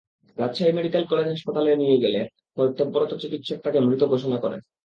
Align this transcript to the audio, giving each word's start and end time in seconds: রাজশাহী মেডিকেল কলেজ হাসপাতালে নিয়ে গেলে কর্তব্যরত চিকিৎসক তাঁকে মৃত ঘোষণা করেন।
রাজশাহী 0.37 0.71
মেডিকেল 0.73 1.03
কলেজ 1.05 1.27
হাসপাতালে 1.27 1.71
নিয়ে 1.75 1.97
গেলে 1.97 2.19
কর্তব্যরত 2.57 3.11
চিকিৎসক 3.21 3.59
তাঁকে 3.63 3.79
মৃত 3.79 4.01
ঘোষণা 4.05 4.37
করেন। 4.43 4.59